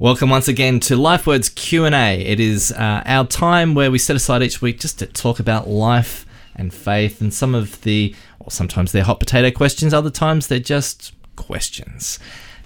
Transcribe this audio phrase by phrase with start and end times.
[0.00, 2.22] Welcome once again to LifeWords Q&A.
[2.24, 5.68] It is uh, our time where we set aside each week just to talk about
[5.68, 6.24] life
[6.56, 10.58] and faith and some of the, well, sometimes they're hot potato questions, other times they're
[10.58, 12.18] just questions.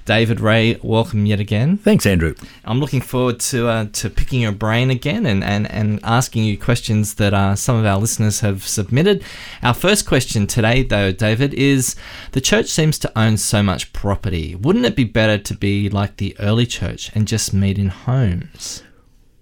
[0.05, 1.79] David Ray, welcome yet again.
[1.79, 2.35] Thanks, Andrew.
[2.65, 6.59] I'm looking forward to uh, to picking your brain again and, and, and asking you
[6.59, 9.25] questions that uh, some of our listeners have submitted.
[9.63, 11.97] Our first question today, though, David, is
[12.33, 14.55] the church seems to own so much property.
[14.55, 18.83] Wouldn't it be better to be like the early church and just meet in homes?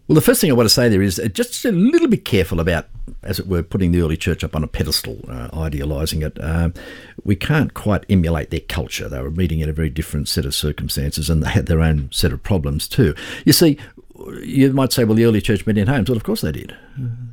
[0.06, 2.24] Well, the first thing I want to say there is uh, just a little bit
[2.24, 2.86] careful about,
[3.23, 6.38] as it were, putting the early church up on a pedestal, uh, idealising it.
[6.41, 6.70] Uh,
[7.25, 9.09] we can't quite emulate their culture.
[9.09, 12.09] They were meeting in a very different set of circumstances and they had their own
[12.12, 13.15] set of problems too.
[13.45, 13.78] You see,
[14.42, 16.09] you might say, well, the early church met in homes.
[16.09, 16.77] Well, of course they did.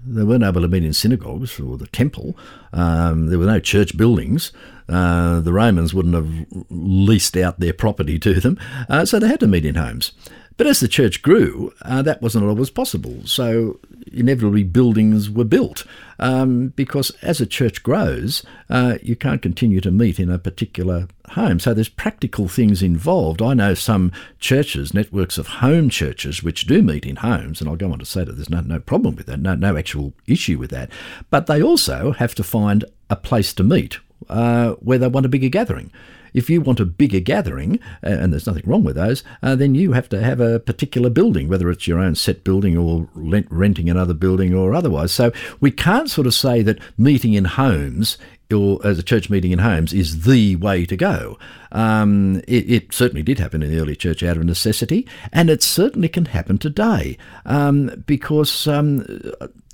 [0.08, 2.38] They weren't able to meet in synagogues or the temple.
[2.74, 4.52] Um, there were no church buildings.
[4.88, 8.58] Uh, the Romans wouldn't have leased out their property to them.
[8.90, 10.14] Uh, so they had to meet in homes.
[10.60, 13.22] But as the church grew, uh, that wasn't always possible.
[13.24, 13.80] So
[14.12, 15.86] inevitably, buildings were built
[16.20, 21.08] um, because as a church grows, uh, you can't continue to meet in a particular
[21.30, 21.62] home.
[21.62, 23.42] So there's practical things involved.
[23.42, 27.78] I know some churches, networks of home churches, which do meet in homes, and I'll
[27.78, 30.58] go on to say that there's no, no problem with that, no, no actual issue
[30.58, 30.92] with that.
[31.30, 35.30] But they also have to find a place to meet uh, where they want a
[35.30, 35.90] bigger gathering.
[36.34, 39.76] If you want a bigger gathering, uh, and there's nothing wrong with those, uh, then
[39.76, 43.48] you have to have a particular building, whether it's your own set building or rent,
[43.50, 45.12] renting another building or otherwise.
[45.12, 48.18] So we can't sort of say that meeting in homes
[48.52, 51.38] or as a church meeting in homes is the way to go.
[51.72, 55.62] Um, it, it, certainly did happen in the early church out of necessity, and it
[55.62, 59.06] certainly can happen today um, because um,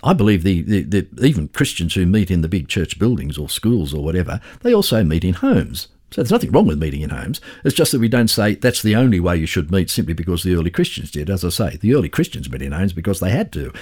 [0.03, 3.47] I believe the, the, the, even Christians who meet in the big church buildings or
[3.47, 5.87] schools or whatever, they also meet in homes.
[6.15, 7.41] So there's nothing wrong with meeting in homes.
[7.65, 10.43] It's just that we don't say that's the only way you should meet simply because
[10.43, 11.29] the early Christians did.
[11.29, 13.73] As I say, the early Christians met in homes because they had to.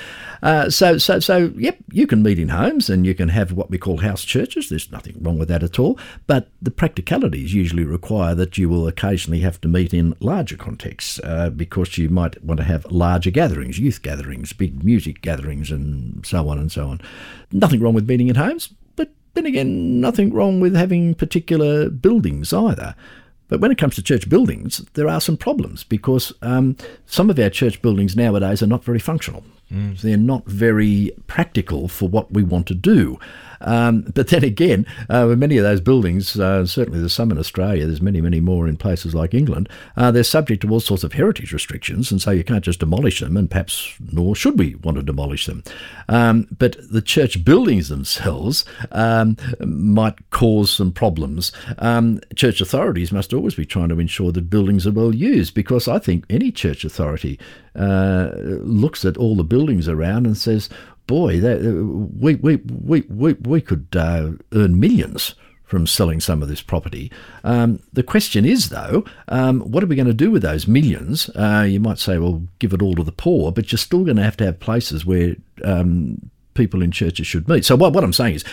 [0.41, 3.69] Uh, so, so, so, yep, you can meet in homes and you can have what
[3.69, 4.67] we call house churches.
[4.67, 5.99] There's nothing wrong with that at all.
[6.25, 11.19] But the practicalities usually require that you will occasionally have to meet in larger contexts
[11.23, 16.25] uh, because you might want to have larger gatherings, youth gatherings, big music gatherings, and
[16.25, 16.99] so on and so on.
[17.51, 18.71] Nothing wrong with meeting in homes
[19.33, 22.95] then again, nothing wrong with having particular buildings either.
[23.47, 27.37] But when it comes to church buildings, there are some problems because um, some of
[27.39, 29.43] our church buildings nowadays are not very functional.
[29.73, 29.99] Mm.
[29.99, 33.19] They're not very practical for what we want to do.
[33.65, 37.85] Um, but then again, uh, many of those buildings, uh, certainly there's some in Australia,
[37.85, 41.13] there's many, many more in places like England, uh, they're subject to all sorts of
[41.13, 44.97] heritage restrictions, and so you can't just demolish them, and perhaps nor should we want
[44.97, 45.63] to demolish them.
[46.09, 51.53] Um, but the church buildings themselves um, might cause some problems.
[51.77, 55.87] Um, church authorities must always be trying to ensure that buildings are well used, because
[55.87, 57.39] I think any church authority
[57.75, 60.69] uh, looks at all the buildings around and says,
[61.07, 61.83] boy, that, uh,
[62.17, 67.11] we, we, we, we, we could uh, earn millions from selling some of this property.
[67.43, 71.29] Um, the question is, though, um, what are we going to do with those millions?
[71.29, 74.17] Uh, you might say, well, give it all to the poor, but you're still going
[74.17, 77.65] to have to have places where um, people in churches should meet.
[77.65, 78.45] So, what, what I'm saying is,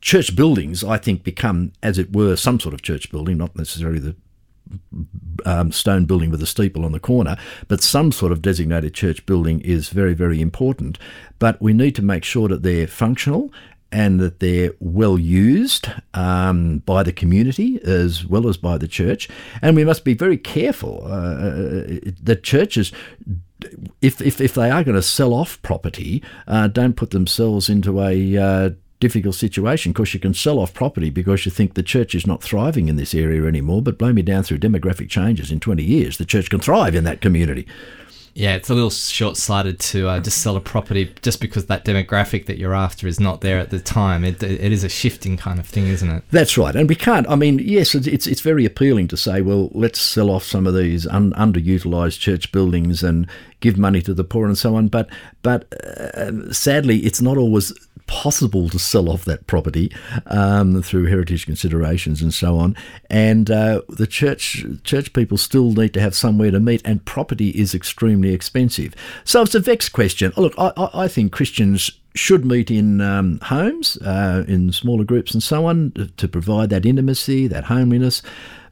[0.00, 4.00] church buildings, I think, become, as it were, some sort of church building, not necessarily
[4.00, 4.16] the
[5.44, 7.36] um, stone building with a steeple on the corner,
[7.68, 10.98] but some sort of designated church building is very, very important.
[11.38, 13.52] But we need to make sure that they're functional
[13.92, 19.28] and that they're well used um, by the community as well as by the church.
[19.62, 22.92] And we must be very careful uh, uh that churches
[24.00, 28.02] if, if, if they are going to sell off property, uh, don't put themselves into
[28.02, 32.14] a uh, difficult situation because you can sell off property because you think the church
[32.14, 35.60] is not thriving in this area anymore, but blow me down through demographic changes in
[35.60, 37.66] 20 years, the church can thrive in that community.
[38.36, 41.84] Yeah, it's a little short sighted to uh, just sell a property just because that
[41.84, 44.24] demographic that you're after is not there at the time.
[44.24, 46.24] It, it is a shifting kind of thing, isn't it?
[46.32, 46.74] That's right.
[46.74, 50.30] And we can't, I mean, yes, it's, it's very appealing to say, well, let's sell
[50.30, 53.28] off some of these un, underutilized church buildings and
[53.60, 54.88] give money to the poor and so on.
[54.88, 55.08] But,
[55.42, 57.72] but uh, sadly, it's not always
[58.06, 59.90] possible to sell off that property
[60.26, 62.76] um, through heritage considerations and so on.
[63.08, 67.50] And uh, the church church people still need to have somewhere to meet, and property
[67.50, 68.94] is extremely expensive.
[69.24, 70.32] So it's a vexed question.
[70.36, 75.42] Look, I, I think Christians should meet in um, homes, uh, in smaller groups, and
[75.42, 78.22] so on, to provide that intimacy, that homeliness.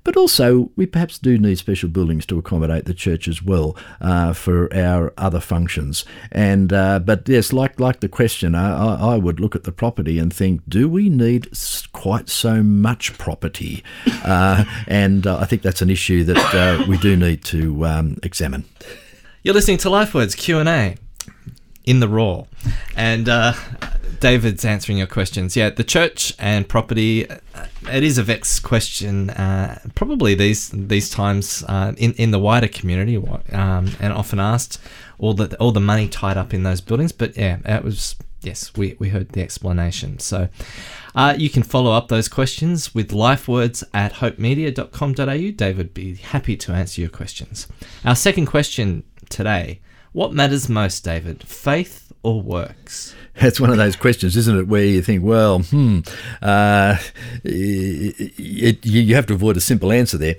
[0.05, 4.33] But also, we perhaps do need special buildings to accommodate the church as well uh,
[4.33, 6.05] for our other functions.
[6.33, 10.19] And uh, but yes, like like the question, I, I would look at the property
[10.19, 11.49] and think, do we need
[11.93, 13.85] quite so much property?
[14.25, 18.19] Uh, and uh, I think that's an issue that uh, we do need to um,
[18.25, 18.65] examine.
[19.43, 20.97] You're listening to LifeWords Q and A
[21.85, 22.45] in the raw,
[22.97, 23.55] and uh,
[24.21, 25.57] David's answering your questions.
[25.57, 27.29] Yeah, the church and property.
[27.29, 27.39] uh,
[27.91, 32.69] It is a vexed question, uh, probably these these times uh, in in the wider
[32.69, 34.79] community, um, and often asked
[35.19, 37.11] all the all the money tied up in those buildings.
[37.11, 40.19] But yeah, it was yes, we we heard the explanation.
[40.21, 40.49] So.
[41.15, 45.51] Uh, you can follow up those questions with lifewords at hopemedia.com.au.
[45.51, 47.67] David would be happy to answer your questions.
[48.03, 49.03] Our second question
[49.33, 49.81] today
[50.13, 51.43] What matters most, David?
[51.43, 53.15] Faith or works?
[53.43, 56.01] It's one of those questions, isn't it, where you think, well, hmm,
[56.43, 56.97] uh,
[57.45, 60.37] it, you have to avoid a simple answer there.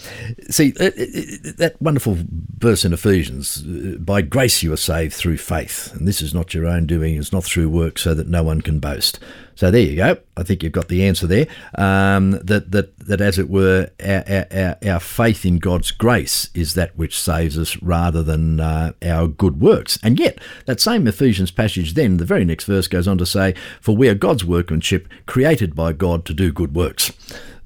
[0.50, 2.18] See, that wonderful
[2.58, 6.54] verse in Ephesians, uh, by grace you are saved through faith, and this is not
[6.54, 9.20] your own doing, it's not through work, so that no one can boast.
[9.56, 10.18] So there you go.
[10.36, 11.46] I think you've got the answer there.
[11.76, 16.74] Um, that that that as it were, our, our, our faith in God's grace is
[16.74, 20.00] that which saves us, rather than uh, our good works.
[20.02, 23.54] And yet, that same Ephesians passage, then the very next verse goes on to say,
[23.82, 27.12] "For we are God's workmanship, created by God to do good works."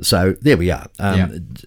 [0.02, 0.88] So there we are.
[1.00, 1.18] Um,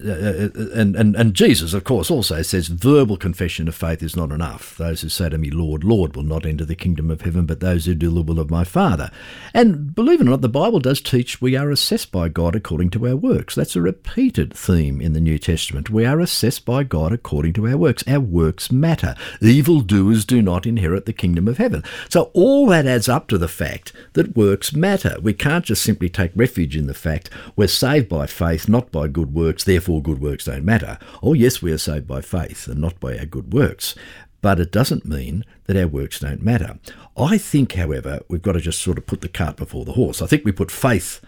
[0.01, 0.11] yeah.
[0.11, 4.31] uh, and, and, and Jesus, of course, also says verbal confession of faith is not
[4.31, 4.77] enough.
[4.77, 7.59] Those who say to me, Lord, Lord, will not enter the kingdom of heaven, but
[7.59, 9.11] those who do the will of my Father.
[9.53, 12.89] And believe it or not, the Bible does teach we are assessed by God according
[12.91, 13.55] to our works.
[13.55, 15.89] That's a repeated theme in the New Testament.
[15.89, 18.03] We are assessed by God according to our works.
[18.07, 19.15] Our works matter.
[19.41, 21.83] Evil doers do not inherit the kingdom of heaven.
[22.09, 25.17] So all that adds up to the fact that works matter.
[25.21, 28.91] We can't just simply take refuge in the fact we're saved by by faith, not
[28.91, 30.99] by good works, therefore good works don't matter.
[31.23, 33.95] Oh, yes, we are saved by faith and not by our good works.
[34.41, 36.77] But it doesn't mean that our works don't matter.
[37.17, 40.21] I think, however, we've got to just sort of put the cart before the horse.
[40.21, 41.19] I think we put faith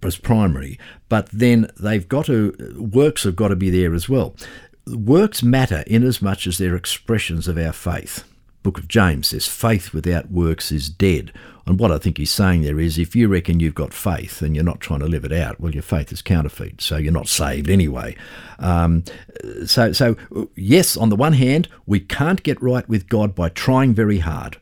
[0.00, 4.36] as primary, but then they've got to, works have got to be there as well.
[4.86, 8.22] Works matter in as much as they're expressions of our faith.
[8.68, 11.32] Book of James says, faith without works is dead.
[11.64, 14.54] And what I think he's saying there is if you reckon you've got faith and
[14.54, 17.28] you're not trying to live it out, well, your faith is counterfeit, so you're not
[17.28, 18.14] saved anyway.
[18.58, 19.04] Um,
[19.64, 20.18] so, so,
[20.54, 24.58] yes, on the one hand, we can't get right with God by trying very hard,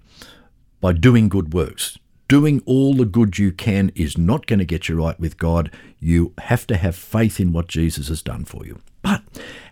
[0.81, 1.99] by doing good works.
[2.29, 5.69] Doing all the good you can is not going to get you right with God.
[5.99, 8.81] You have to have faith in what Jesus has done for you.
[9.03, 9.23] But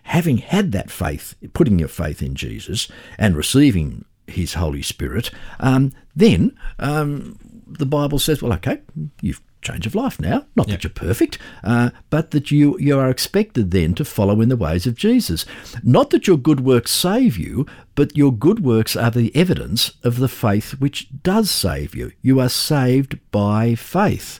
[0.03, 5.93] having had that faith, putting your faith in Jesus and receiving his Holy Spirit, um,
[6.15, 7.37] then um,
[7.67, 8.81] the Bible says, well, okay,
[9.21, 10.45] you've change of life now.
[10.55, 10.77] Not yep.
[10.77, 14.55] that you're perfect, uh, but that you, you are expected then to follow in the
[14.55, 15.45] ways of Jesus.
[15.83, 20.19] Not that your good works save you, but your good works are the evidence of
[20.19, 22.11] the faith which does save you.
[22.21, 24.39] You are saved by faith.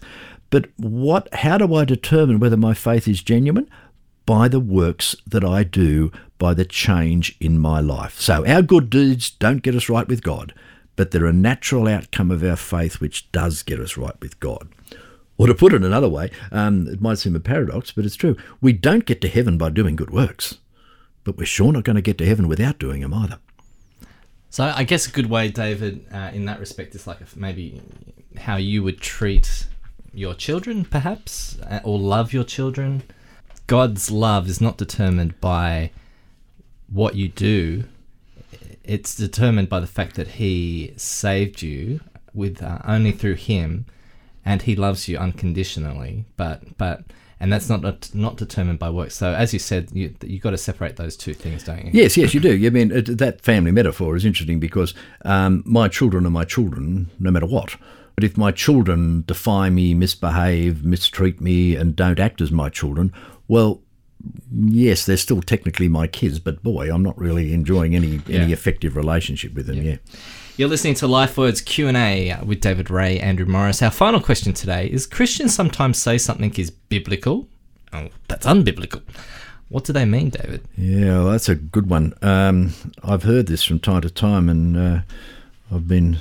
[0.50, 1.34] But what?
[1.34, 3.70] How do I determine whether my faith is genuine?
[4.26, 8.20] By the works that I do by the change in my life.
[8.20, 10.54] So our good deeds don't get us right with God,
[10.96, 14.70] but they're a natural outcome of our faith which does get us right with God.
[15.38, 18.38] Or to put it another way, um, it might seem a paradox, but it's true.
[18.62, 20.60] We don't get to heaven by doing good works,
[21.24, 23.40] but we're sure not going to get to heaven without doing them either.
[24.50, 27.82] So I guess a good way, David, uh, in that respect, is like maybe
[28.38, 29.68] how you would treat
[30.14, 33.04] your children, perhaps, uh, or love your children.
[33.68, 35.92] God's love is not determined by
[36.88, 37.86] what you do,
[38.84, 42.02] it's determined by the fact that He saved you
[42.34, 43.86] with uh, only through Him,
[44.44, 46.26] and He loves you unconditionally.
[46.38, 47.04] But but
[47.40, 49.16] and that's not not determined by works.
[49.16, 51.92] So as you said, you you got to separate those two things, don't you?
[51.94, 52.54] Yes, yes, you do.
[52.66, 57.32] I mean that family metaphor is interesting because um, my children are my children, no
[57.32, 57.76] matter what.
[58.16, 63.12] But if my children defy me, misbehave, mistreat me, and don't act as my children,
[63.50, 63.82] well,
[64.52, 68.40] yes, they're still technically my kids, but boy, I'm not really enjoying any yeah.
[68.42, 69.78] any effective relationship with them.
[69.78, 69.84] Yeah.
[69.84, 69.98] yeah.
[70.58, 73.82] You're listening to LifeWords Q and A with David Ray, Andrew Morris.
[73.82, 77.48] Our final question today is: Christians sometimes say something is biblical.
[77.92, 79.02] Oh, that's unbiblical.
[79.70, 80.62] What do they mean, David?
[80.78, 82.14] Yeah, well, that's a good one.
[82.22, 85.00] Um, I've heard this from time to time, and uh,
[85.72, 86.20] I've been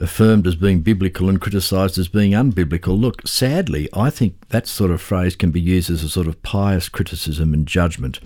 [0.00, 2.98] affirmed as being biblical and criticised as being unbiblical.
[2.98, 6.42] Look, sadly, I think that sort of phrase can be used as a sort of
[6.42, 8.20] pious criticism and judgment.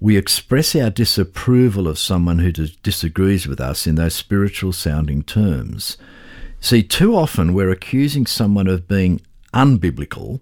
[0.00, 5.96] We express our disapproval of someone who disagrees with us in those spiritual sounding terms.
[6.60, 9.20] See, too often we're accusing someone of being
[9.52, 10.40] unbiblical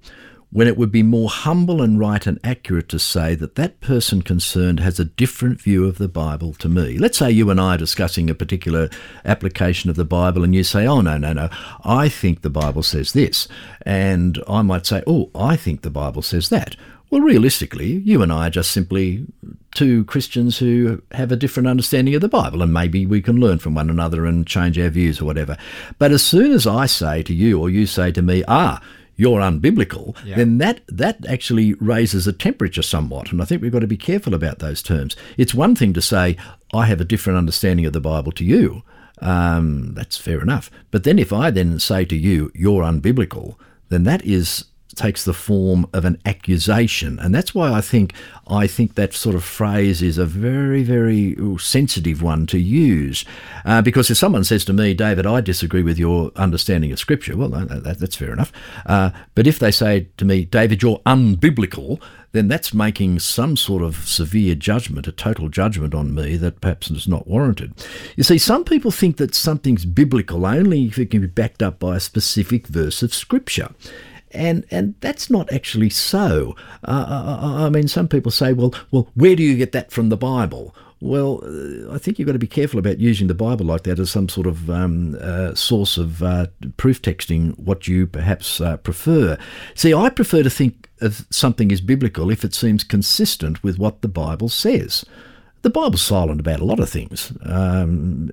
[0.50, 4.22] when it would be more humble and right and accurate to say that that person
[4.22, 6.98] concerned has a different view of the Bible to me.
[6.98, 8.88] Let's say you and I are discussing a particular
[9.24, 11.48] application of the Bible, and you say, Oh, no, no, no,
[11.84, 13.48] I think the Bible says this.
[13.82, 16.76] And I might say, Oh, I think the Bible says that.
[17.10, 19.26] Well, realistically, you and I are just simply
[19.74, 23.58] two Christians who have a different understanding of the Bible, and maybe we can learn
[23.58, 25.56] from one another and change our views or whatever.
[25.98, 28.82] But as soon as I say to you, or you say to me, ah,
[29.16, 30.36] you're unbiblical, yeah.
[30.36, 33.32] then that that actually raises a temperature somewhat.
[33.32, 35.16] And I think we've got to be careful about those terms.
[35.36, 36.36] It's one thing to say,
[36.72, 38.82] I have a different understanding of the Bible to you.
[39.22, 40.70] Um, that's fair enough.
[40.90, 43.56] But then if I then say to you, you're unbiblical,
[43.88, 48.14] then that is takes the form of an accusation, and that's why I think
[48.48, 53.24] I think that sort of phrase is a very very sensitive one to use,
[53.64, 57.36] uh, because if someone says to me, David, I disagree with your understanding of Scripture,
[57.36, 58.52] well, that, that's fair enough.
[58.86, 62.00] Uh, but if they say to me, David, you're unbiblical,
[62.32, 66.90] then that's making some sort of severe judgment, a total judgment on me that perhaps
[66.90, 67.72] is not warranted.
[68.16, 71.78] You see, some people think that something's biblical only if it can be backed up
[71.78, 73.70] by a specific verse of Scripture
[74.36, 76.54] and and that's not actually so.
[76.84, 79.72] Uh, I, uh, uh, I mean, some people say, well, well, where do you get
[79.72, 80.74] that from the Bible?
[81.00, 83.98] Well, uh, I think you've got to be careful about using the Bible like that
[83.98, 86.46] as some sort of um, uh, source of uh,
[86.78, 89.36] proof texting what you perhaps uh, prefer.
[89.74, 94.00] See, I prefer to think of something as biblical if it seems consistent with what
[94.00, 95.04] the Bible says
[95.66, 97.32] the Bible's silent about a lot of things.
[97.42, 98.30] Um,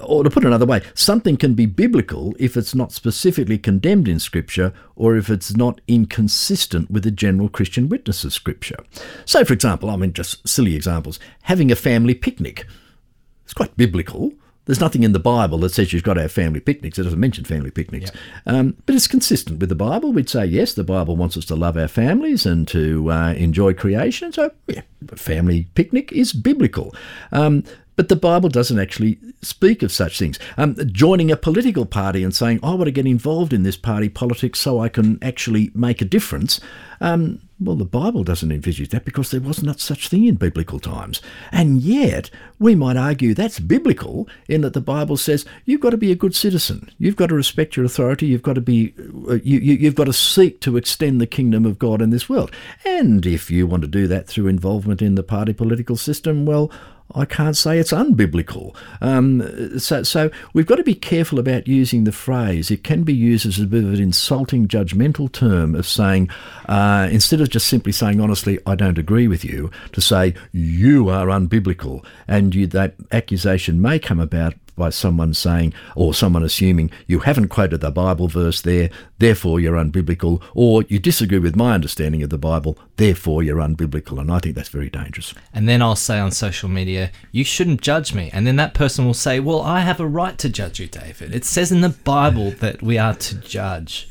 [0.00, 4.06] or to put it another way, something can be biblical if it's not specifically condemned
[4.06, 8.76] in Scripture or if it's not inconsistent with the general Christian witness of Scripture.
[9.24, 12.64] So, for example, I mean, just silly examples, having a family picnic.
[13.42, 14.32] It's quite biblical.
[14.66, 16.98] There's nothing in the Bible that says you've got to have family picnics.
[16.98, 18.10] It doesn't mention family picnics.
[18.46, 20.12] Um, but it's consistent with the Bible.
[20.12, 23.74] We'd say, yes, the Bible wants us to love our families and to uh, enjoy
[23.74, 24.32] creation.
[24.32, 24.82] So, yeah,
[25.14, 26.94] family picnic is biblical.
[27.30, 27.62] Um,
[27.94, 30.38] but the Bible doesn't actually speak of such things.
[30.58, 34.08] Um, joining a political party and saying, I want to get involved in this party
[34.08, 36.60] politics so I can actually make a difference.
[37.00, 40.78] Um, well, the Bible doesn't envisage that because there was not such thing in biblical
[40.78, 41.22] times.
[41.50, 45.96] And yet, we might argue that's biblical in that the Bible says you've got to
[45.96, 46.90] be a good citizen.
[46.98, 48.26] You've got to respect your authority.
[48.26, 48.92] You've got to be,
[49.28, 52.28] uh, you, you, you've got to seek to extend the kingdom of God in this
[52.28, 52.50] world.
[52.84, 56.70] And if you want to do that through involvement in the party political system, well,
[57.14, 58.74] I can't say it's unbiblical.
[59.00, 62.70] Um, so, so we've got to be careful about using the phrase.
[62.70, 66.28] It can be used as a bit of an insulting, judgmental term of saying,
[66.68, 71.08] uh, instead of just simply saying, honestly, I don't agree with you, to say, you
[71.08, 72.04] are unbiblical.
[72.26, 77.48] And you, that accusation may come about by someone saying or someone assuming you haven't
[77.48, 82.30] quoted the Bible verse there, therefore you're unbiblical, or you disagree with my understanding of
[82.30, 84.20] the Bible, therefore you're unbiblical.
[84.20, 85.34] And I think that's very dangerous.
[85.52, 88.30] And then I'll say on social media, you shouldn't judge me.
[88.32, 91.34] And then that person will say, well, I have a right to judge you, David.
[91.34, 94.08] It says in the Bible that we are to judge.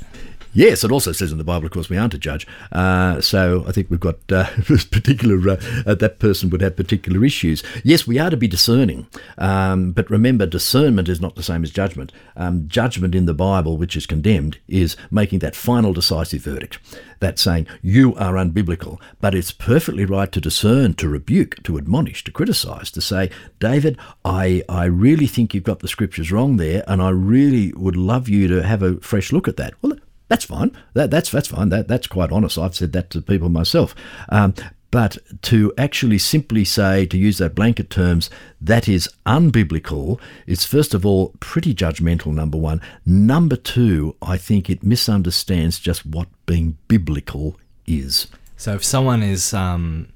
[0.55, 2.47] Yes, it also says in the Bible, of course, we aren't a judge.
[2.71, 4.45] Uh, so I think we've got uh,
[4.89, 7.61] particular, uh, uh, that person would have particular issues.
[7.83, 9.05] Yes, we are to be discerning.
[9.37, 12.13] Um, but remember, discernment is not the same as judgment.
[12.37, 16.79] Um, judgment in the Bible, which is condemned, is making that final decisive verdict.
[17.19, 19.01] That's saying, you are unbiblical.
[19.19, 23.97] But it's perfectly right to discern, to rebuke, to admonish, to criticize, to say, David,
[24.23, 28.29] I, I really think you've got the scriptures wrong there, and I really would love
[28.29, 29.73] you to have a fresh look at that.
[29.81, 30.71] Well, that's fine.
[30.93, 31.69] That, that's that's fine.
[31.69, 32.57] That that's quite honest.
[32.57, 33.95] I've said that to people myself.
[34.29, 34.53] Um,
[34.95, 38.29] but to actually simply say, to use that blanket terms,
[38.61, 42.79] that is unbiblical, is first of all pretty judgmental, number one.
[43.05, 48.27] Number two, I think it misunderstands just what being biblical is.
[48.55, 50.07] So if someone is um,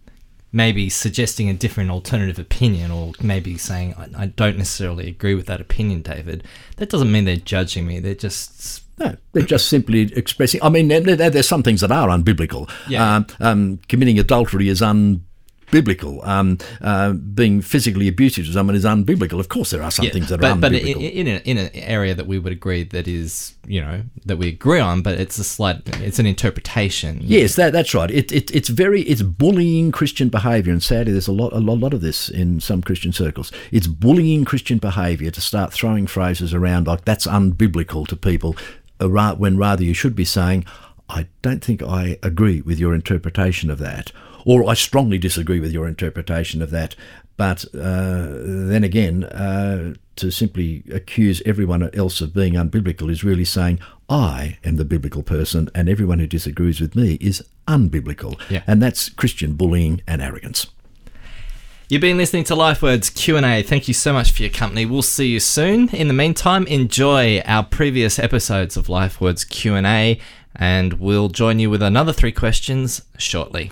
[0.54, 5.48] maybe suggesting a different alternative opinion or maybe saying, I, I don't necessarily agree with
[5.48, 6.46] that opinion, David,
[6.78, 8.00] that doesn't mean they're judging me.
[8.00, 10.62] They're just no, they're just simply expressing.
[10.62, 12.70] I mean, there's some things that are unbiblical.
[12.88, 13.16] Yeah.
[13.16, 16.26] Um, um, committing adultery is unbiblical.
[16.28, 19.40] Um, uh, being physically abusive to someone is unbiblical.
[19.40, 20.62] Of course, there are some yeah, things that but, are unbiblical.
[20.62, 24.36] But in, in, in, an area that we would agree that is, you know, that
[24.36, 27.20] we agree on, but it's a slight, it's an interpretation.
[27.22, 28.12] Yes, that, that's right.
[28.12, 31.76] It, it, it's very, it's bullying Christian behaviour, and sadly, there's a lot, a lot,
[31.76, 33.52] a lot of this in some Christian circles.
[33.72, 38.58] It's bullying Christian behaviour to start throwing phrases around like that's unbiblical to people
[39.00, 40.66] when rather you should be saying,
[41.10, 44.12] I don't think I agree with your interpretation of that,
[44.46, 46.96] or I strongly disagree with your interpretation of that.
[47.36, 53.46] But uh, then again, uh, to simply accuse everyone else of being unbiblical is really
[53.46, 53.80] saying,
[54.10, 58.40] I am the biblical person, and everyone who disagrees with me is unbiblical.
[58.50, 58.64] Yeah.
[58.68, 60.68] And that's Christian bullying and arrogance.
[61.92, 63.64] You've been listening to LifeWords Q&A.
[63.64, 64.86] Thank you so much for your company.
[64.86, 65.90] We'll see you soon.
[65.90, 70.20] In the meantime, enjoy our previous episodes of LifeWords Q&A
[70.56, 73.72] and we'll join you with another three questions shortly.